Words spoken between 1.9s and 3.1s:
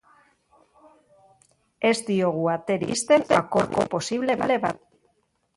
diogu aterik